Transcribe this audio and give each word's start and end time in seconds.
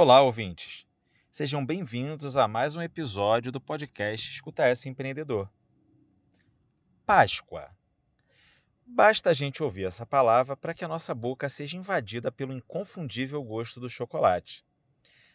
Olá, 0.00 0.22
ouvintes. 0.22 0.86
Sejam 1.28 1.66
bem-vindos 1.66 2.36
a 2.36 2.46
mais 2.46 2.76
um 2.76 2.80
episódio 2.80 3.50
do 3.50 3.60
podcast 3.60 4.30
Escuta 4.30 4.64
Essa 4.64 4.88
Empreendedor. 4.88 5.50
Páscoa. 7.04 7.68
Basta 8.86 9.30
a 9.30 9.34
gente 9.34 9.60
ouvir 9.60 9.86
essa 9.86 10.06
palavra 10.06 10.56
para 10.56 10.72
que 10.72 10.84
a 10.84 10.88
nossa 10.88 11.12
boca 11.16 11.48
seja 11.48 11.76
invadida 11.76 12.30
pelo 12.30 12.52
inconfundível 12.52 13.42
gosto 13.42 13.80
do 13.80 13.90
chocolate. 13.90 14.64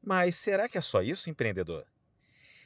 Mas 0.00 0.36
será 0.36 0.68
que 0.68 0.78
é 0.78 0.80
só 0.80 1.02
isso, 1.02 1.28
empreendedor? 1.28 1.84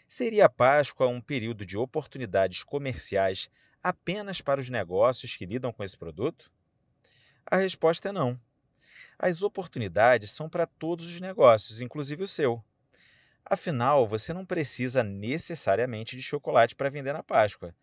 Seria 0.07 0.45
a 0.45 0.51
Páscoa 0.51 1.09
um 1.09 1.23
período 1.23 1.65
de 1.65 1.79
oportunidades 1.79 2.63
comerciais 2.63 3.51
apenas 3.83 4.43
para 4.43 4.61
os 4.61 4.69
negócios 4.69 5.35
que 5.35 5.47
lidam 5.47 5.73
com 5.73 5.83
esse 5.83 5.97
produto? 5.97 6.53
A 7.47 7.57
resposta 7.57 8.11
é 8.11 8.13
não. 8.13 8.39
As 9.19 9.43
oportunidades 9.43 10.31
são 10.31 10.49
para 10.49 10.65
todos 10.65 11.07
os 11.07 11.21
negócios, 11.21 11.81
inclusive 11.81 12.23
o 12.23 12.29
seu. 12.29 12.63
Afinal, 13.45 14.07
você 14.07 14.33
não 14.33 14.47
precisa 14.47 15.03
necessariamente 15.03 16.15
de 16.15 16.23
chocolate 16.23 16.77
para 16.77 16.89
vender 16.89 17.13
na 17.13 17.23
Páscoa, 17.23 17.75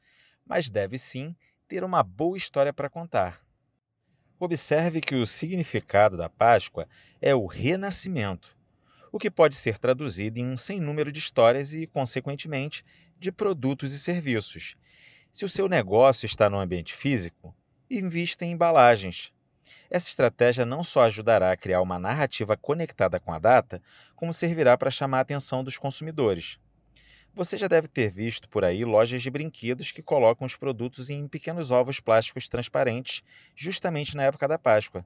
mas 0.45 0.70
deve 0.70 0.98
sim 0.98 1.35
ter 1.67 1.84
uma 1.84 2.02
boa 2.03 2.38
história 2.38 2.71
para 2.71 2.89
contar. 2.89 3.44
Observe 4.39 5.02
que 5.02 5.16
o 5.16 5.25
significado 5.25 6.16
da 6.16 6.30
Páscoa 6.30 6.88
é 7.21 7.36
o 7.36 7.45
renascimento, 7.45 8.55
o 9.11 9.20
que 9.20 9.31
pode 9.31 9.55
ser 9.55 9.77
traduzido 9.77 10.39
em 10.39 10.45
um 10.45 10.55
sem 10.55 10.80
número 10.80 11.11
de 11.11 11.20
histórias 11.20 11.73
e, 11.73 11.88
consequentemente, 11.88 12.86
de 13.20 13.31
produtos 13.31 13.91
e 13.91 13.99
serviços. 13.99 14.77
Se 15.31 15.44
o 15.44 15.50
seu 15.50 15.67
negócio 15.67 16.25
está 16.25 16.50
no 16.50 16.59
ambiente 16.59 16.94
físico, 16.94 17.53
invista 17.89 18.45
em 18.45 18.52
embalagens, 18.52 19.33
essa 19.89 20.09
estratégia 20.09 20.66
não 20.66 20.83
só 20.83 21.03
ajudará 21.03 21.52
a 21.52 21.58
criar 21.58 21.81
uma 21.81 21.99
narrativa 21.99 22.55
conectada 22.58 23.19
com 23.19 23.31
a 23.31 23.39
data, 23.39 23.81
como 24.16 24.33
servirá 24.33 24.77
para 24.77 24.91
chamar 24.91 25.19
a 25.19 25.22
atenção 25.22 25.63
dos 25.63 25.77
consumidores. 25.77 26.59
Você 27.33 27.57
já 27.57 27.67
deve 27.67 27.88
ter 27.88 28.09
visto 28.09 28.47
por 28.47 28.63
aí 28.63 28.85
lojas 28.85 29.22
de 29.22 29.30
brinquedos 29.30 29.91
que 29.91 30.02
colocam 30.02 30.47
os 30.47 30.55
produtos 30.55 31.09
em 31.09 31.27
pequenos 31.27 31.69
ovos 31.69 31.99
plásticos 31.99 32.47
transparentes, 32.47 33.23
justamente 33.55 34.16
na 34.16 34.23
época 34.23 34.47
da 34.47 34.57
Páscoa. 34.57 35.05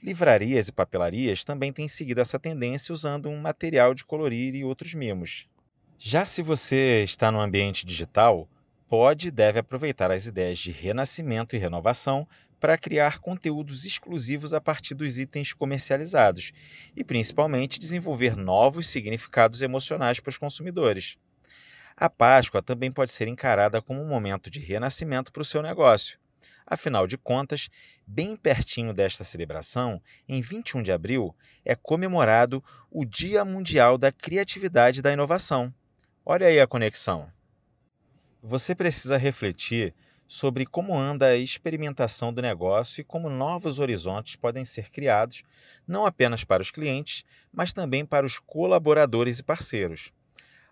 Livrarias 0.00 0.68
e 0.68 0.72
papelarias 0.72 1.42
também 1.42 1.72
têm 1.72 1.88
seguido 1.88 2.20
essa 2.20 2.38
tendência 2.38 2.92
usando 2.92 3.28
um 3.28 3.40
material 3.40 3.92
de 3.92 4.04
colorir 4.04 4.54
e 4.54 4.64
outros 4.64 4.94
mimos. 4.94 5.48
Já 5.98 6.24
se 6.24 6.42
você 6.42 7.02
está 7.02 7.32
no 7.32 7.40
ambiente 7.40 7.84
digital, 7.84 8.48
pode 8.88 9.28
e 9.28 9.30
deve 9.30 9.58
aproveitar 9.58 10.10
as 10.10 10.26
ideias 10.26 10.58
de 10.58 10.70
renascimento 10.70 11.54
e 11.54 11.58
renovação 11.58 12.26
para 12.58 12.78
criar 12.78 13.18
conteúdos 13.18 13.84
exclusivos 13.84 14.52
a 14.52 14.60
partir 14.60 14.94
dos 14.94 15.18
itens 15.18 15.52
comercializados 15.52 16.52
e, 16.96 17.04
principalmente, 17.04 17.78
desenvolver 17.78 18.34
novos 18.34 18.88
significados 18.88 19.62
emocionais 19.62 20.18
para 20.18 20.30
os 20.30 20.38
consumidores. 20.38 21.16
A 21.96 22.08
Páscoa 22.08 22.62
também 22.62 22.90
pode 22.90 23.12
ser 23.12 23.28
encarada 23.28 23.82
como 23.82 24.02
um 24.02 24.08
momento 24.08 24.50
de 24.50 24.58
renascimento 24.58 25.30
para 25.30 25.42
o 25.42 25.44
seu 25.44 25.60
negócio. 25.62 26.18
Afinal 26.66 27.06
de 27.06 27.16
contas, 27.16 27.68
bem 28.06 28.36
pertinho 28.36 28.92
desta 28.92 29.24
celebração, 29.24 30.00
em 30.28 30.40
21 30.40 30.82
de 30.82 30.92
abril, 30.92 31.34
é 31.64 31.74
comemorado 31.74 32.62
o 32.90 33.04
Dia 33.04 33.44
Mundial 33.44 33.96
da 33.96 34.12
Criatividade 34.12 34.98
e 34.98 35.02
da 35.02 35.12
Inovação. 35.12 35.72
Olha 36.24 36.46
aí 36.46 36.60
a 36.60 36.66
conexão. 36.66 37.32
Você 38.42 38.72
precisa 38.72 39.16
refletir 39.16 39.92
sobre 40.28 40.64
como 40.64 40.96
anda 40.96 41.26
a 41.26 41.36
experimentação 41.36 42.32
do 42.32 42.40
negócio 42.40 43.00
e 43.00 43.04
como 43.04 43.28
novos 43.28 43.80
horizontes 43.80 44.36
podem 44.36 44.64
ser 44.64 44.90
criados, 44.90 45.42
não 45.86 46.06
apenas 46.06 46.44
para 46.44 46.62
os 46.62 46.70
clientes, 46.70 47.24
mas 47.52 47.72
também 47.72 48.06
para 48.06 48.24
os 48.24 48.38
colaboradores 48.38 49.40
e 49.40 49.42
parceiros. 49.42 50.12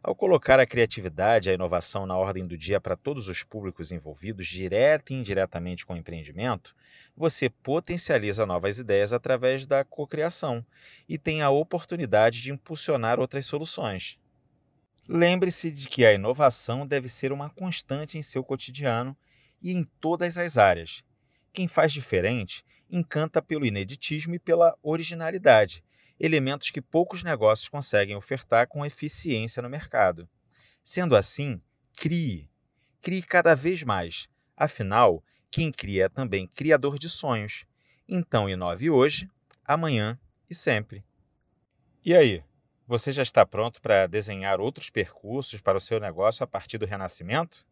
Ao 0.00 0.14
colocar 0.14 0.60
a 0.60 0.66
criatividade 0.66 1.48
e 1.48 1.50
a 1.50 1.54
inovação 1.54 2.06
na 2.06 2.16
ordem 2.16 2.46
do 2.46 2.56
dia 2.56 2.80
para 2.80 2.94
todos 2.94 3.28
os 3.28 3.42
públicos 3.42 3.90
envolvidos, 3.90 4.46
direta 4.46 5.12
e 5.12 5.16
indiretamente 5.16 5.84
com 5.84 5.94
o 5.94 5.96
empreendimento, 5.96 6.72
você 7.16 7.50
potencializa 7.50 8.46
novas 8.46 8.78
ideias 8.78 9.12
através 9.12 9.66
da 9.66 9.82
cocriação 9.82 10.64
e 11.08 11.18
tem 11.18 11.42
a 11.42 11.50
oportunidade 11.50 12.42
de 12.42 12.52
impulsionar 12.52 13.18
outras 13.18 13.44
soluções. 13.44 14.20
Lembre-se 15.08 15.70
de 15.70 15.88
que 15.88 16.04
a 16.04 16.12
inovação 16.12 16.86
deve 16.86 17.08
ser 17.08 17.30
uma 17.30 17.48
constante 17.48 18.18
em 18.18 18.22
seu 18.22 18.42
cotidiano 18.42 19.16
e 19.62 19.72
em 19.72 19.84
todas 20.00 20.36
as 20.36 20.58
áreas. 20.58 21.04
Quem 21.52 21.68
faz 21.68 21.92
diferente 21.92 22.64
encanta 22.90 23.40
pelo 23.40 23.64
ineditismo 23.64 24.34
e 24.34 24.38
pela 24.38 24.76
originalidade, 24.82 25.84
elementos 26.18 26.70
que 26.70 26.82
poucos 26.82 27.22
negócios 27.22 27.68
conseguem 27.68 28.16
ofertar 28.16 28.66
com 28.66 28.84
eficiência 28.84 29.62
no 29.62 29.70
mercado. 29.70 30.28
Sendo 30.82 31.14
assim, 31.16 31.60
crie. 31.96 32.50
Crie 33.00 33.22
cada 33.22 33.54
vez 33.54 33.82
mais. 33.82 34.28
Afinal, 34.56 35.22
quem 35.50 35.70
cria 35.70 36.04
é 36.04 36.08
também 36.08 36.48
criador 36.48 36.98
de 36.98 37.08
sonhos. 37.08 37.64
Então, 38.08 38.48
inove 38.48 38.90
hoje, 38.90 39.30
amanhã 39.64 40.18
e 40.50 40.54
sempre. 40.54 41.04
E 42.04 42.14
aí, 42.14 42.42
você 42.86 43.10
já 43.10 43.22
está 43.22 43.44
pronto 43.44 43.82
para 43.82 44.06
desenhar 44.06 44.60
outros 44.60 44.88
percursos 44.90 45.60
para 45.60 45.76
o 45.76 45.80
seu 45.80 45.98
negócio 45.98 46.44
a 46.44 46.46
partir 46.46 46.78
do 46.78 46.86
renascimento? 46.86 47.66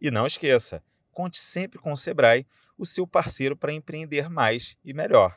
E 0.00 0.10
não 0.10 0.24
esqueça, 0.26 0.82
conte 1.12 1.36
sempre 1.38 1.78
com 1.78 1.92
o 1.92 1.96
Sebrae, 1.96 2.46
o 2.76 2.84
seu 2.86 3.06
parceiro 3.06 3.56
para 3.56 3.72
empreender 3.72 4.28
mais 4.30 4.76
e 4.84 4.94
melhor. 4.94 5.36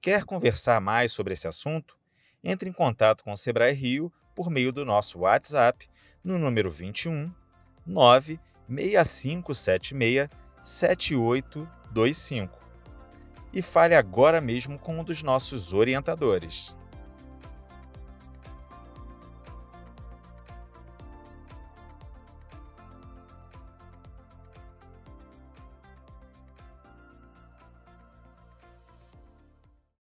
Quer 0.00 0.24
conversar 0.24 0.80
mais 0.80 1.12
sobre 1.12 1.34
esse 1.34 1.46
assunto? 1.46 1.96
Entre 2.42 2.68
em 2.68 2.72
contato 2.72 3.22
com 3.22 3.30
o 3.32 3.36
Sebrae 3.36 3.74
Rio 3.74 4.12
por 4.34 4.50
meio 4.50 4.72
do 4.72 4.84
nosso 4.84 5.20
WhatsApp 5.20 5.88
no 6.24 6.36
número 6.38 6.70
21 6.70 7.32
96576 7.86 10.28
7825 10.62 12.58
e 13.52 13.62
fale 13.62 13.94
agora 13.94 14.40
mesmo 14.40 14.76
com 14.78 15.00
um 15.00 15.04
dos 15.04 15.22
nossos 15.22 15.72
orientadores. 15.72 16.76